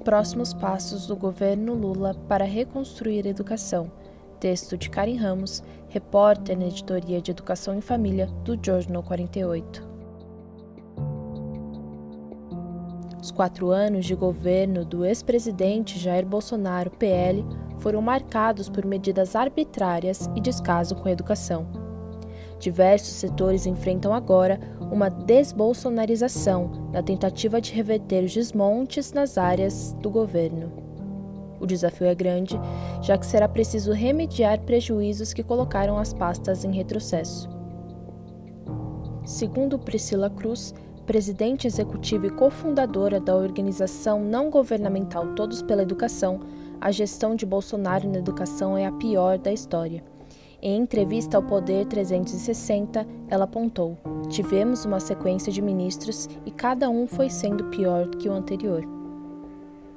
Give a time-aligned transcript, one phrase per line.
[0.00, 3.90] próximos passos do governo Lula para reconstruir a educação.
[4.40, 9.88] Texto de Karen Ramos, repórter na editoria de Educação em Família do Jornal 48.
[13.22, 17.44] Os quatro anos de governo do ex-presidente Jair Bolsonaro, PL,
[17.78, 21.66] foram marcados por medidas arbitrárias e descaso com a educação.
[22.58, 24.58] Diversos setores enfrentam agora
[24.90, 30.72] uma desbolsonarização na tentativa de reverter os desmontes nas áreas do governo.
[31.60, 32.58] O desafio é grande,
[33.02, 37.48] já que será preciso remediar prejuízos que colocaram as pastas em retrocesso.
[39.24, 40.74] Segundo Priscila Cruz,
[41.06, 46.40] presidente executiva e cofundadora da organização não governamental Todos pela Educação,
[46.80, 50.09] a gestão de Bolsonaro na educação é a pior da história.
[50.62, 53.96] Em entrevista ao Poder 360, ela apontou:
[54.28, 58.86] Tivemos uma sequência de ministros e cada um foi sendo pior que o anterior.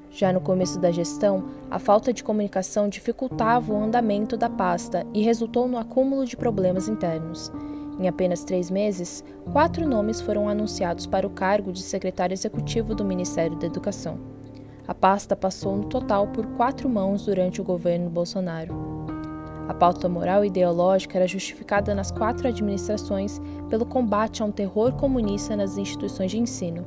[0.10, 5.22] Já no começo da gestão, a falta de comunicação dificultava o andamento da pasta e
[5.22, 7.52] resultou no acúmulo de problemas internos.
[8.00, 9.22] Em apenas três meses,
[9.52, 14.18] quatro nomes foram anunciados para o cargo de secretário executivo do Ministério da Educação.
[14.88, 18.93] A pasta passou no total por quatro mãos durante o governo Bolsonaro.
[19.68, 24.94] A pauta moral e ideológica era justificada nas quatro administrações pelo combate a um terror
[24.94, 26.86] comunista nas instituições de ensino.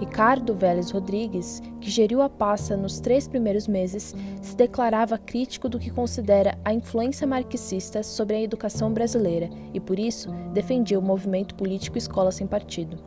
[0.00, 5.78] Ricardo Vélez Rodrigues, que geriu a pasta nos três primeiros meses, se declarava crítico do
[5.78, 11.54] que considera a influência marxista sobre a educação brasileira e, por isso, defendia o movimento
[11.54, 12.98] político Escola Sem Partido.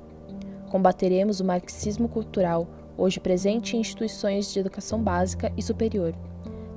[0.72, 2.66] Combateremos o marxismo cultural,
[2.98, 6.16] hoje presente em instituições de educação básica e superior.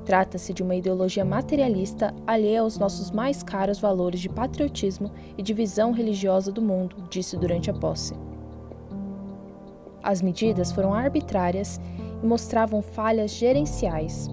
[0.08, 5.52] Trata-se de uma ideologia materialista alheia aos nossos mais caros valores de patriotismo e de
[5.52, 8.14] visão religiosa do mundo, disse durante a posse.
[10.02, 11.78] As medidas foram arbitrárias
[12.22, 14.30] e mostravam falhas gerenciais.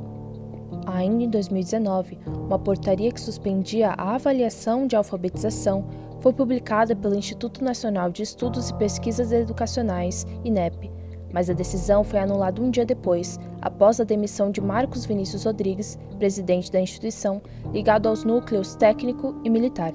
[0.86, 5.86] Ainda em 2019, uma portaria que suspendia a avaliação de alfabetização
[6.22, 10.90] foi publicada pelo Instituto Nacional de Estudos e Pesquisas Educacionais, INEP,
[11.34, 15.98] mas a decisão foi anulada um dia depois, após a demissão de Marcos Vinícius Rodrigues,
[16.20, 17.42] presidente da instituição,
[17.74, 19.92] ligado aos núcleos técnico e militar.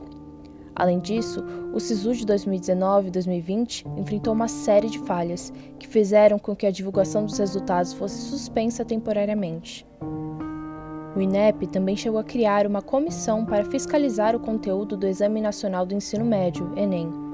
[0.74, 6.36] Além disso, o SISU de 2019 e 2020 enfrentou uma série de falhas que fizeram
[6.36, 9.86] com que a divulgação dos resultados fosse suspensa temporariamente.
[11.14, 15.86] O INEP também chegou a criar uma comissão para fiscalizar o conteúdo do Exame Nacional
[15.86, 17.29] do Ensino Médio, Enem.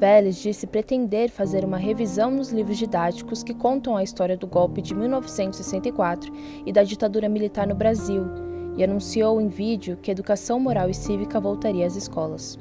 [0.00, 4.80] Vélez disse pretender fazer uma revisão nos livros didáticos que contam a história do golpe
[4.80, 6.32] de 1964
[6.64, 8.24] e da ditadura militar no Brasil,
[8.78, 12.58] e anunciou em vídeo que educação moral e cívica voltaria às escolas.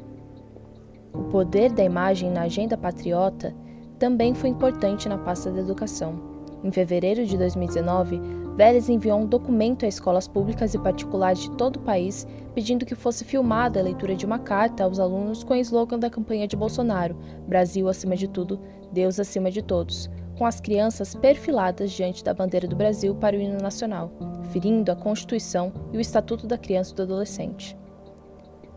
[1.14, 3.56] O poder da imagem na agenda patriota
[3.98, 6.20] também foi importante na pasta da educação.
[6.62, 8.20] Em fevereiro de 2019,
[8.60, 12.94] Vélez enviou um documento a escolas públicas e particulares de todo o país pedindo que
[12.94, 16.58] fosse filmada a leitura de uma carta aos alunos com o slogan da campanha de
[16.58, 17.16] Bolsonaro:
[17.48, 18.60] Brasil acima de tudo,
[18.92, 23.40] Deus acima de todos, com as crianças perfiladas diante da bandeira do Brasil para o
[23.40, 24.12] hino nacional,
[24.52, 27.78] ferindo a Constituição e o Estatuto da Criança e do Adolescente.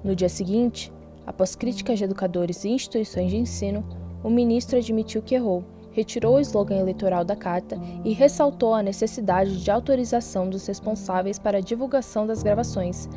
[0.04, 0.92] No dia seguinte,
[1.26, 3.84] Após críticas de educadores e instituições de ensino,
[4.24, 9.62] o ministro admitiu que errou, retirou o slogan eleitoral da carta e ressaltou a necessidade
[9.62, 13.08] de autorização dos responsáveis para a divulgação das gravações,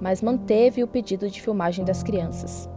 [0.00, 2.68] mas manteve o pedido de filmagem das crianças.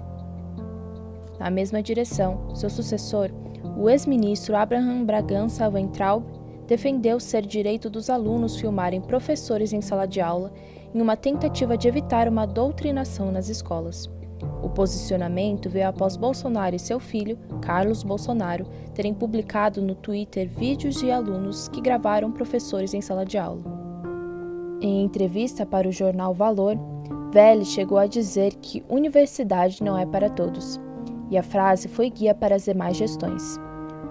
[1.39, 3.29] Na mesma direção, seu sucessor,
[3.77, 6.23] o ex-ministro Abraham Bragança Weintraub,
[6.67, 10.53] defendeu ser direito dos alunos filmarem professores em sala de aula
[10.93, 14.09] em uma tentativa de evitar uma doutrinação nas escolas.
[14.73, 21.11] Posicionamento veio após Bolsonaro e seu filho, Carlos Bolsonaro, terem publicado no Twitter vídeos de
[21.11, 23.61] alunos que gravaram professores em sala de aula.
[24.81, 26.77] Em entrevista para o jornal Valor,
[27.31, 30.79] Vélez chegou a dizer que universidade não é para todos,
[31.29, 33.59] e a frase foi guia para as demais gestões.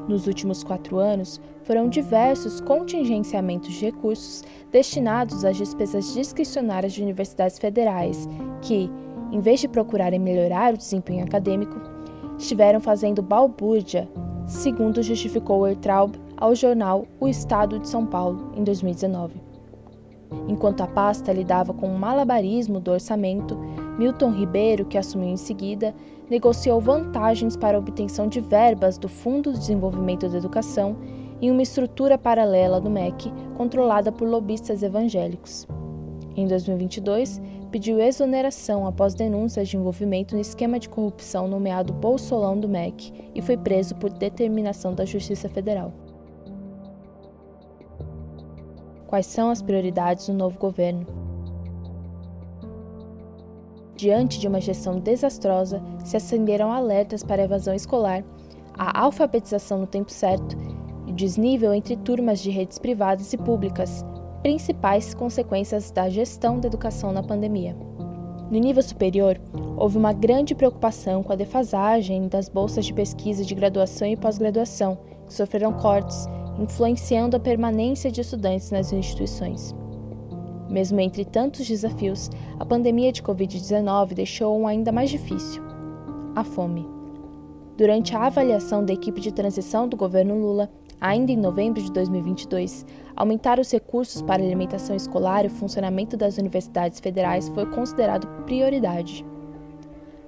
[0.08, 4.42] Nos últimos quatro anos, foram diversos contingenciamentos de recursos
[4.72, 8.28] destinados às despesas discricionárias de universidades federais,
[8.62, 8.90] que,
[9.32, 11.80] em vez de procurarem melhorar o desempenho acadêmico,
[12.38, 14.08] estiveram fazendo balbúrdia,
[14.46, 19.34] segundo justificou Ertraub ao jornal O Estado de São Paulo em 2019.
[20.48, 23.56] Enquanto a pasta lidava com o malabarismo do orçamento,
[23.98, 25.94] Milton Ribeiro, que assumiu em seguida,
[26.30, 30.96] negociou vantagens para a obtenção de verbas do Fundo de Desenvolvimento da Educação
[31.42, 35.66] em uma estrutura paralela do MEC controlada por lobistas evangélicos.
[36.36, 42.68] Em 2022, pediu exoneração após denúncias de envolvimento no esquema de corrupção nomeado Bolsolão do
[42.68, 45.92] MEC e foi preso por determinação da Justiça Federal.
[49.06, 51.06] Quais são as prioridades do novo governo?
[53.96, 58.24] Diante de uma gestão desastrosa, se acenderam alertas para a evasão escolar,
[58.72, 60.56] a alfabetização no tempo certo
[61.06, 64.04] e desnível entre turmas de redes privadas e públicas,
[64.42, 67.76] principais consequências da gestão da educação na pandemia.
[68.50, 69.40] No nível superior,
[69.76, 74.98] houve uma grande preocupação com a defasagem das bolsas de pesquisa de graduação e pós-graduação,
[75.26, 76.26] que sofreram cortes,
[76.58, 79.74] influenciando a permanência de estudantes nas instituições.
[80.68, 85.62] Mesmo entre tantos desafios, a pandemia de Covid-19 deixou um ainda mais difícil:
[86.34, 86.88] a fome.
[87.76, 92.84] Durante a avaliação da equipe de transição do governo Lula, ainda em novembro de 2022,
[93.16, 99.24] aumentar os recursos para alimentação escolar e o funcionamento das universidades federais foi considerado prioridade.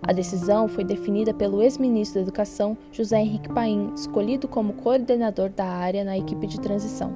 [0.02, 5.66] A decisão foi definida pelo ex-ministro da Educação, José Henrique Paim, escolhido como coordenador da
[5.66, 7.12] área na equipe de transição.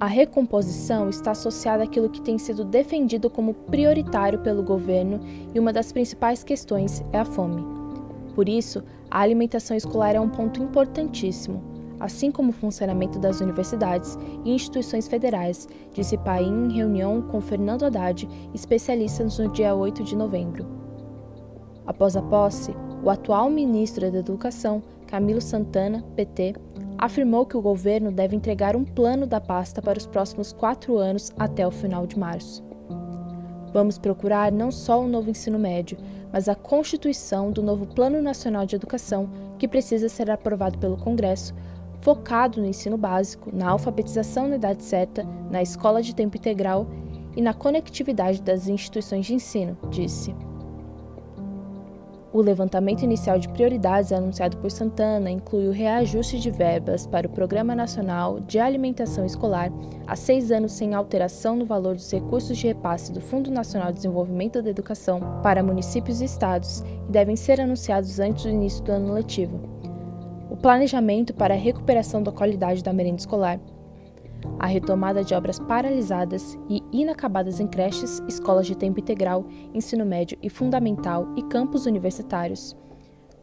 [0.00, 5.20] A recomposição está associada àquilo que tem sido defendido como prioritário pelo governo
[5.54, 7.64] e uma das principais questões é a fome.
[8.34, 14.18] Por isso, a alimentação escolar é um ponto importantíssimo, assim como o funcionamento das universidades
[14.44, 20.16] e instituições federais, disse Paim em reunião com Fernando Haddad, especialista no dia 8 de
[20.16, 20.66] novembro.
[21.86, 26.54] Após a posse, o atual ministro da Educação, Camilo Santana, PT,
[26.98, 31.32] afirmou que o governo deve entregar um plano da pasta para os próximos quatro anos
[31.38, 32.64] até o final de março.
[33.72, 35.98] Vamos procurar não só o novo ensino médio,
[36.32, 39.28] mas a constituição do novo Plano Nacional de Educação,
[39.58, 41.54] que precisa ser aprovado pelo Congresso,
[42.06, 46.86] focado no ensino básico, na alfabetização na idade certa, na escola de tempo integral
[47.34, 50.32] e na conectividade das instituições de ensino, disse.
[52.32, 57.30] O levantamento inicial de prioridades anunciado por Santana inclui o reajuste de verbas para o
[57.30, 59.72] Programa Nacional de Alimentação Escolar
[60.06, 63.96] há seis anos sem alteração no valor dos recursos de repasse do Fundo Nacional de
[63.96, 68.92] Desenvolvimento da Educação para municípios e estados e devem ser anunciados antes do início do
[68.92, 69.75] ano letivo.
[70.56, 73.60] O planejamento para a recuperação da qualidade da merenda escolar
[74.58, 79.44] a retomada de obras paralisadas e inacabadas em creches, escolas de tempo integral,
[79.74, 82.76] ensino médio e fundamental e campos universitários.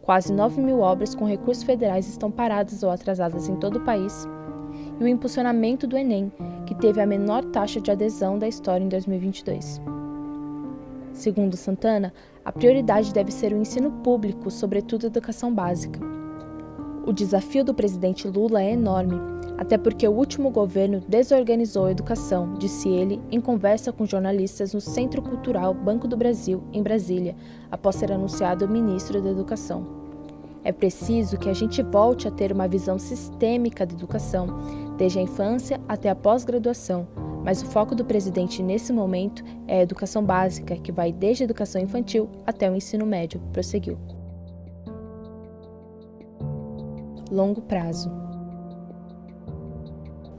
[0.02, 4.28] Quase 9 mil obras com recursos federais estão paradas ou atrasadas em todo o país.
[5.00, 6.32] E o impulsionamento do Enem,
[6.66, 9.82] que teve a menor taxa de adesão da história em 2022.
[11.14, 12.12] Segundo Santana,
[12.44, 16.13] a prioridade deve ser o ensino público, sobretudo a educação básica.
[17.06, 22.56] O desafio do presidente Lula é enorme até porque o último governo desorganizou a educação,
[22.56, 27.36] disse ele em conversa com jornalistas no Centro Cultural Banco do Brasil, em Brasília,
[27.72, 30.02] após ser anunciado ministro da Educação.
[30.64, 34.48] É preciso que a gente volte a ter uma visão sistêmica da educação,
[34.98, 37.08] desde a infância até a pós-graduação,
[37.44, 41.46] mas o foco do presidente nesse momento é a educação básica, que vai desde a
[41.46, 43.98] educação infantil até o ensino médio, prosseguiu.
[47.34, 48.12] Longo prazo.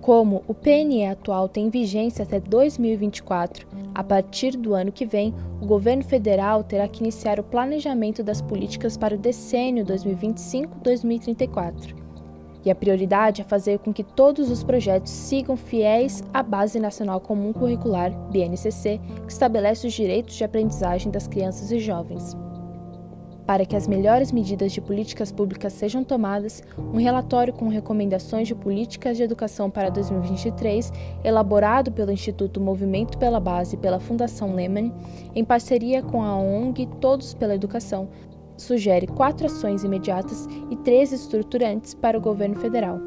[0.00, 5.66] Como o PNE atual tem vigência até 2024, a partir do ano que vem, o
[5.66, 11.96] governo federal terá que iniciar o planejamento das políticas para o decênio 2025-2034.
[12.64, 17.20] E a prioridade é fazer com que todos os projetos sigam fiéis à Base Nacional
[17.20, 22.36] Comum Curricular, BNCC, que estabelece os direitos de aprendizagem das crianças e jovens.
[23.46, 28.54] Para que as melhores medidas de políticas públicas sejam tomadas, um relatório com recomendações de
[28.54, 30.90] políticas de educação para 2023,
[31.22, 34.92] elaborado pelo Instituto Movimento pela Base e pela Fundação Lehman,
[35.34, 38.08] em parceria com a ONG Todos pela Educação,
[38.56, 42.98] sugere quatro ações imediatas e três estruturantes para o governo federal.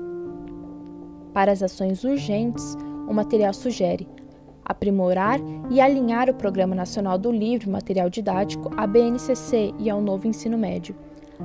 [1.33, 2.75] Para as ações urgentes,
[3.07, 4.07] o material sugere
[4.67, 10.27] aprimorar e alinhar o Programa Nacional do Livro Material Didático à BNCC e ao novo
[10.27, 10.93] ensino médio,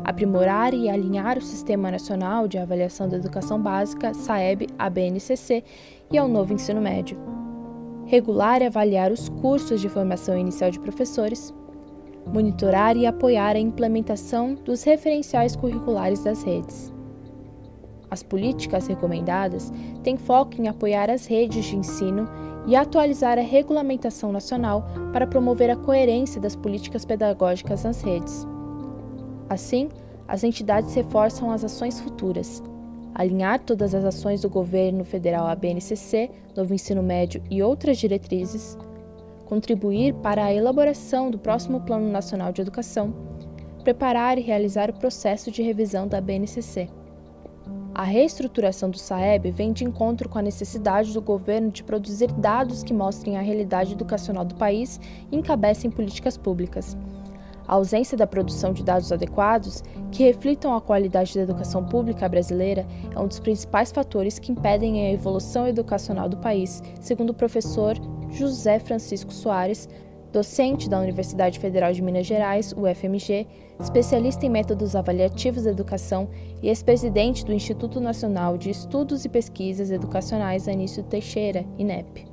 [0.02, 5.62] aprimorar e alinhar o Sistema Nacional de Avaliação da Educação Básica, SAEB, à BNCC
[6.10, 7.16] e ao novo ensino médio,
[8.06, 11.54] regular e avaliar os cursos de formação inicial de professores,
[12.26, 16.92] monitorar e apoiar a implementação dos referenciais curriculares das redes.
[18.10, 22.28] As políticas recomendadas têm foco em apoiar as redes de ensino
[22.66, 28.46] e atualizar a regulamentação nacional para promover a coerência das políticas pedagógicas nas redes.
[29.48, 29.88] Assim,
[30.28, 32.62] as entidades reforçam as ações futuras,
[33.14, 38.78] alinhar todas as ações do governo federal à BNCC, novo ensino médio e outras diretrizes,
[39.44, 43.12] contribuir para a elaboração do próximo Plano Nacional de Educação,
[43.84, 46.88] preparar e realizar o processo de revisão da BNCC.
[47.94, 52.82] A reestruturação do SAEB vem de encontro com a necessidade do governo de produzir dados
[52.82, 54.98] que mostrem a realidade educacional do país
[55.30, 56.96] e encabecem políticas públicas.
[57.68, 62.86] A ausência da produção de dados adequados, que reflitam a qualidade da educação pública brasileira,
[63.14, 67.94] é um dos principais fatores que impedem a evolução educacional do país, segundo o professor
[68.30, 69.86] José Francisco Soares,
[70.32, 73.46] docente da Universidade Federal de Minas Gerais, UFMG,
[73.78, 76.28] especialista em métodos avaliativos da educação
[76.62, 82.26] e ex-presidente do Instituto Nacional de Estudos e Pesquisas Educacionais Anísio Teixeira, INEP.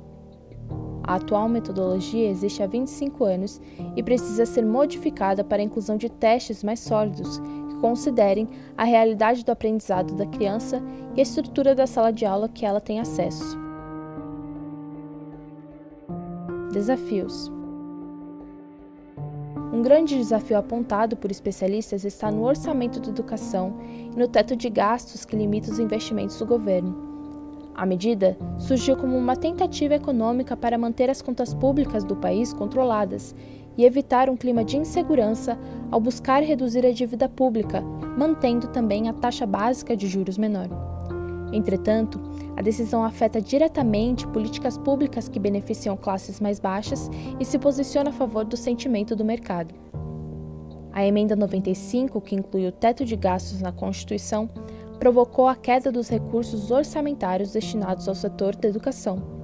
[1.02, 3.60] A atual metodologia existe há 25 anos
[3.96, 9.44] e precisa ser modificada para a inclusão de testes mais sólidos que considerem a realidade
[9.44, 10.82] do aprendizado da criança
[11.14, 13.58] e a estrutura da sala de aula que ela tem acesso.
[16.72, 17.50] Desafios
[19.80, 23.78] um grande desafio apontado por especialistas está no orçamento da educação
[24.14, 26.94] e no teto de gastos que limita os investimentos do governo.
[27.74, 33.34] A medida surgiu como uma tentativa econômica para manter as contas públicas do país controladas
[33.74, 35.58] e evitar um clima de insegurança
[35.90, 37.80] ao buscar reduzir a dívida pública,
[38.18, 40.68] mantendo também a taxa básica de juros menor.
[41.52, 42.20] Entretanto,
[42.56, 48.12] a decisão afeta diretamente políticas públicas que beneficiam classes mais baixas e se posiciona a
[48.12, 49.74] favor do sentimento do mercado.
[50.92, 54.48] A emenda 95, que inclui o teto de gastos na Constituição,
[54.98, 59.40] provocou a queda dos recursos orçamentários destinados ao setor da educação.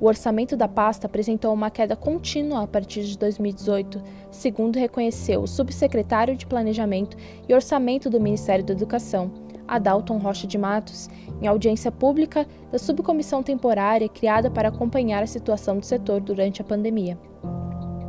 [0.00, 5.46] O orçamento da pasta apresentou uma queda contínua a partir de 2018, segundo reconheceu o
[5.46, 9.30] subsecretário de Planejamento e Orçamento do Ministério da Educação,
[9.70, 11.08] Adalton Rocha de Matos,
[11.40, 16.64] em audiência pública da subcomissão temporária criada para acompanhar a situação do setor durante a
[16.64, 17.16] pandemia.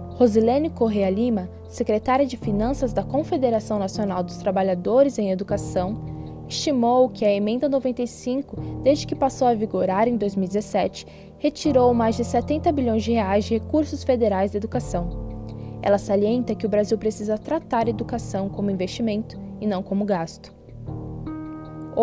[0.10, 6.00] Rosilene Correa Lima, secretária de Finanças da Confederação Nacional dos Trabalhadores em Educação,
[6.48, 11.06] estimou que a Emenda 95, desde que passou a vigorar em 2017,
[11.39, 15.10] retirou mais de 70 bilhões de reais de recursos federais da educação.
[15.82, 20.61] Ela salienta que o Brasil precisa tratar a educação como investimento e não como gasto.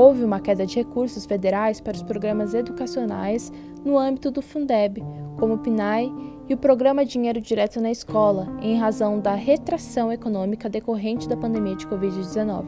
[0.00, 3.52] Houve uma queda de recursos federais para os programas educacionais
[3.85, 5.02] no âmbito do Fundeb,
[5.37, 6.09] como o PNAE
[6.49, 11.75] e o Programa Dinheiro Direto na Escola, em razão da retração econômica decorrente da pandemia
[11.75, 12.67] de Covid-19.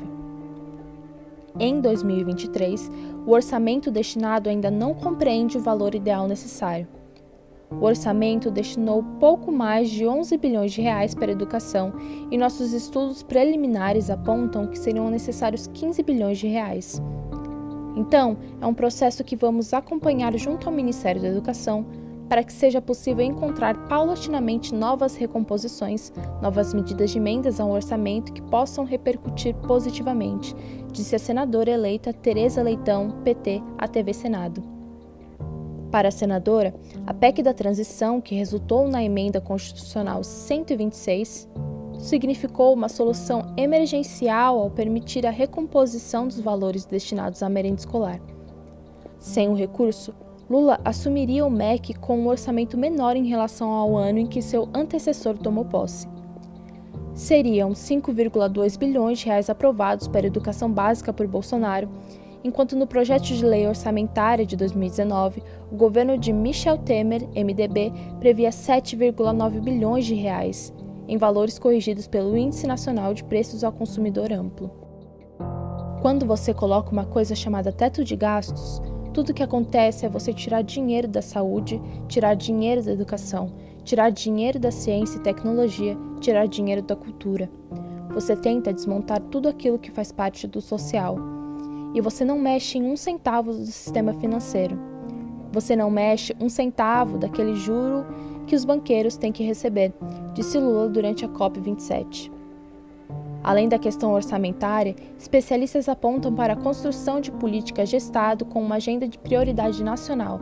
[1.57, 2.91] Em 2023,
[3.25, 6.89] o orçamento destinado ainda não compreende o valor ideal necessário.
[7.71, 11.93] O orçamento destinou pouco mais de 11 bilhões de reais para a educação
[12.29, 17.01] e nossos estudos preliminares apontam que seriam necessários 15 bilhões de reais.
[17.97, 21.87] Então, é um processo que vamos acompanhar junto ao Ministério da Educação
[22.31, 28.41] para que seja possível encontrar paulatinamente novas recomposições, novas medidas de emendas ao orçamento que
[28.41, 30.55] possam repercutir positivamente,
[30.93, 34.63] disse a senadora eleita Tereza Leitão, PT, à TV Senado.
[35.91, 36.73] Para a senadora,
[37.05, 41.49] a PEC da transição, que resultou na emenda constitucional 126,
[42.01, 48.21] significou uma solução emergencial ao permitir a recomposição dos valores destinados à merenda escolar.
[49.19, 50.15] Sem o recurso,
[50.49, 54.69] Lula assumiria o MEC com um orçamento menor em relação ao ano em que seu
[54.75, 56.09] antecessor tomou posse.
[57.15, 61.89] Seriam 5,2 bilhões de reais aprovados para a educação básica por Bolsonaro
[62.43, 68.51] enquanto no projeto de lei orçamentária de 2019, o governo de Michel Temer, MDB, previa
[68.51, 70.73] 7,9 bilhões de reais,
[71.11, 74.71] em valores corrigidos pelo Índice Nacional de Preços ao Consumidor Amplo.
[76.01, 78.81] Quando você coloca uma coisa chamada teto de gastos,
[79.13, 83.53] tudo o que acontece é você tirar dinheiro da saúde, tirar dinheiro da educação,
[83.83, 87.51] tirar dinheiro da ciência e tecnologia, tirar dinheiro da cultura.
[88.15, 91.17] Você tenta desmontar tudo aquilo que faz parte do social
[91.93, 94.79] e você não mexe em um centavo do sistema financeiro.
[95.51, 98.07] Você não mexe um centavo daquele juro
[98.51, 99.93] que os banqueiros têm que receber,
[100.35, 102.33] disse Lula durante a COP27.
[103.45, 108.75] Além da questão orçamentária, especialistas apontam para a construção de políticas de Estado com uma
[108.75, 110.41] agenda de prioridade nacional,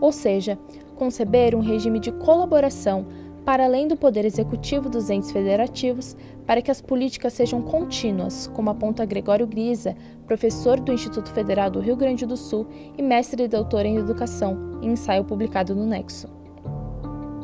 [0.00, 0.58] ou seja,
[0.96, 3.04] conceber um regime de colaboração
[3.44, 8.70] para além do poder executivo dos entes federativos, para que as políticas sejam contínuas, como
[8.70, 9.94] aponta Gregório Grisa,
[10.26, 14.80] professor do Instituto Federal do Rio Grande do Sul e mestre e doutor em educação,
[14.80, 16.43] em ensaio publicado no Nexo.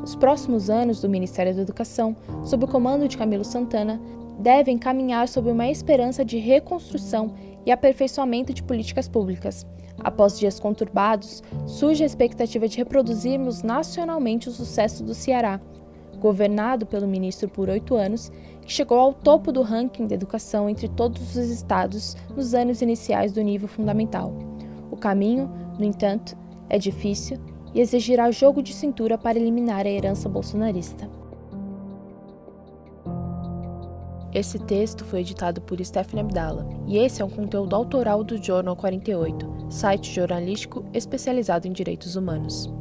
[0.02, 4.00] Os próximos anos do Ministério da Educação, sob o comando de Camilo Santana,
[4.38, 7.34] devem caminhar sob uma esperança de reconstrução
[7.66, 9.66] e aperfeiçoamento de políticas públicas.
[10.02, 15.60] Após dias conturbados, surge a expectativa de reproduzirmos nacionalmente o sucesso do Ceará,
[16.18, 20.88] governado pelo ministro por oito anos, que chegou ao topo do ranking da educação entre
[20.88, 24.32] todos os estados nos anos iniciais do nível fundamental.
[24.90, 26.36] O caminho, no entanto,
[26.70, 27.38] é difícil
[27.74, 31.08] e exigirá jogo de cintura para eliminar a herança bolsonarista.
[34.32, 38.76] Esse texto foi editado por Stephanie Abdala e esse é um conteúdo autoral do Jornal
[38.76, 42.72] 48, site jornalístico especializado em direitos humanos.